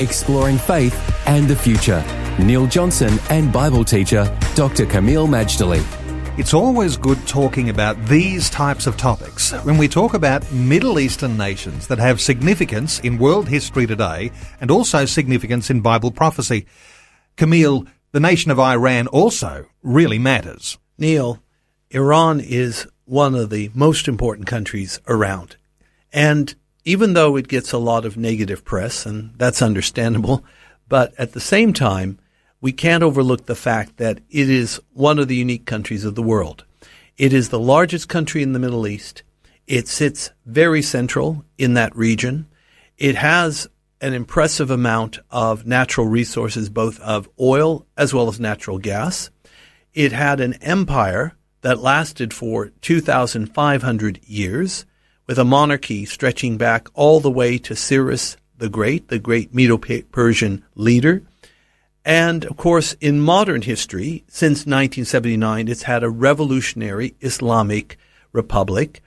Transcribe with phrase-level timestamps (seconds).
[0.00, 0.94] Exploring faith
[1.26, 2.04] and the future.
[2.38, 4.86] Neil Johnson and Bible teacher Dr.
[4.86, 5.84] Kameel Majdali.
[6.38, 11.36] It's always good talking about these types of topics when we talk about Middle Eastern
[11.36, 16.66] nations that have significance in world history today and also significance in Bible prophecy.
[17.36, 20.78] Kameel, the nation of Iran also really matters.
[20.96, 21.42] Neil,
[21.90, 25.56] Iran is one of the most important countries around.
[26.12, 26.54] And
[26.88, 30.42] even though it gets a lot of negative press, and that's understandable,
[30.88, 32.18] but at the same time,
[32.62, 36.22] we can't overlook the fact that it is one of the unique countries of the
[36.22, 36.64] world.
[37.18, 39.22] It is the largest country in the Middle East.
[39.66, 42.46] It sits very central in that region.
[42.96, 43.68] It has
[44.00, 49.28] an impressive amount of natural resources, both of oil as well as natural gas.
[49.92, 54.86] It had an empire that lasted for 2,500 years
[55.28, 60.64] with a monarchy stretching back all the way to Cyrus the Great, the great Medo-Persian
[60.74, 61.22] leader.
[62.04, 67.98] And of course, in modern history, since 1979, it's had a revolutionary Islamic
[68.32, 69.02] republic,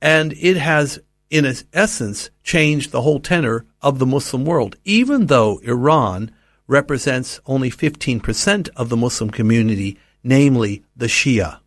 [0.00, 0.98] and it has,
[1.30, 6.30] in its essence, changed the whole tenor of the Muslim world, even though Iran
[6.66, 11.60] represents only 15% of the Muslim community, namely the Shia.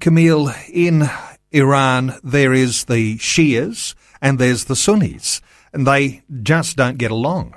[0.00, 1.08] Kameel, in
[1.52, 5.40] Iran, there is the Shias and there's the Sunnis,
[5.72, 7.54] and they just don't get along.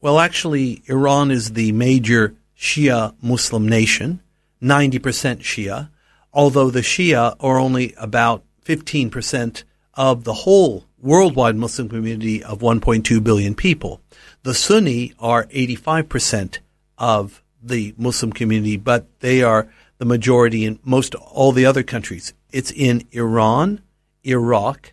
[0.00, 4.20] Well, actually, Iran is the major Shia Muslim nation,
[4.62, 5.90] 90% Shia,
[6.32, 13.22] although the Shia are only about 15% of the whole worldwide Muslim community of 1.2
[13.22, 14.00] billion people.
[14.42, 16.58] The Sunni are 85%
[16.98, 19.68] of the Muslim community, but they are
[19.98, 22.32] the majority in most all the other countries.
[22.50, 23.80] It's in Iran,
[24.24, 24.92] Iraq,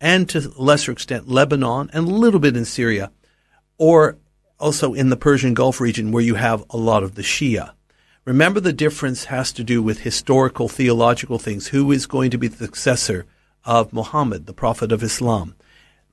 [0.00, 3.10] and to a lesser extent Lebanon and a little bit in Syria,
[3.78, 4.18] or
[4.58, 7.72] also in the Persian Gulf region where you have a lot of the Shia.
[8.24, 11.68] Remember the difference has to do with historical theological things.
[11.68, 13.26] Who is going to be the successor
[13.64, 15.54] of Muhammad, the prophet of Islam?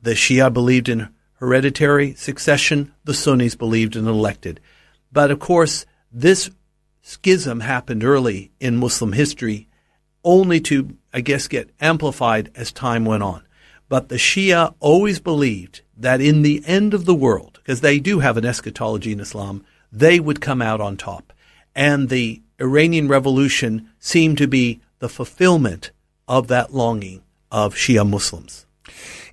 [0.02, 4.60] The Shia believed in hereditary succession, the Sunnis believed in elected.
[5.12, 6.50] But of course, this
[7.02, 9.68] schism happened early in Muslim history,
[10.24, 13.44] only to, I guess, get amplified as time went on.
[13.90, 18.20] But the Shia always believed that in the end of the world, because they do
[18.20, 21.34] have an eschatology in Islam, they would come out on top.
[21.76, 25.92] And the Iranian Revolution seemed to be the fulfillment
[26.28, 28.66] of that longing of Shia Muslims.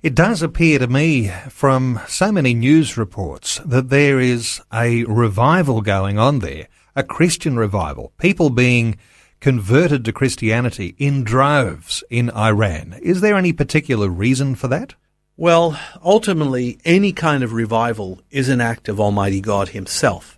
[0.01, 5.81] It does appear to me from so many news reports that there is a revival
[5.81, 8.97] going on there a Christian revival, people being
[9.39, 12.97] converted to Christianity in droves in Iran.
[13.01, 14.95] Is there any particular reason for that?
[15.37, 20.37] Well, ultimately, any kind of revival is an act of Almighty God Himself.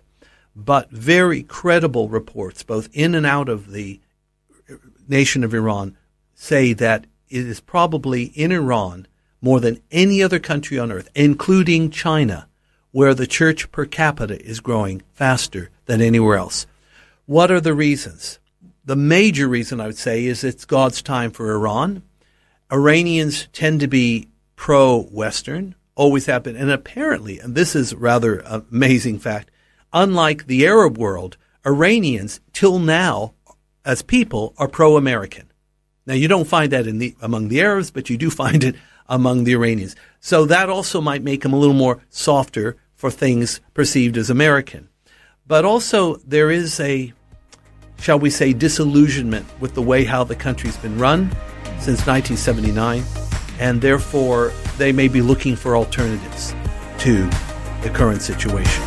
[0.54, 4.00] But very credible reports, both in and out of the
[5.08, 5.96] nation of Iran,
[6.34, 9.08] say that it is probably in Iran
[9.40, 12.46] more than any other country on earth, including China,
[12.92, 16.66] where the church per capita is growing faster than anywhere else.
[17.26, 18.38] What are the reasons?
[18.84, 22.02] The major reason I would say is it's God's time for Iran.
[22.72, 26.56] Iranians tend to be pro Western, always have been.
[26.56, 29.50] And apparently, and this is rather amazing fact,
[29.92, 33.34] unlike the Arab world, Iranians till now,
[33.84, 35.52] as people, are pro American.
[36.06, 38.74] Now, you don't find that in the, among the Arabs, but you do find it
[39.08, 39.94] among the Iranians.
[40.20, 44.88] So that also might make them a little more softer for things perceived as American.
[45.46, 47.12] But also, there is a,
[47.98, 51.30] shall we say, disillusionment with the way how the country's been run
[51.78, 53.02] since 1979,
[53.58, 56.54] and therefore they may be looking for alternatives
[56.98, 57.28] to
[57.82, 58.82] the current situation.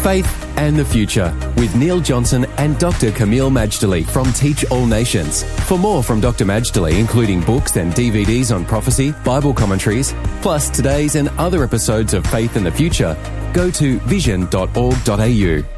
[0.00, 3.10] Faith and the Future with Neil Johnson and Dr.
[3.10, 5.44] Kameel Majdali from Teach All Nations.
[5.66, 6.44] For more from Dr.
[6.44, 12.26] Majdali, including books and DVDs on prophecy, Bible commentaries, plus today's and other episodes of
[12.26, 13.16] Faith and the Future,
[13.52, 15.77] go to vision.org.au.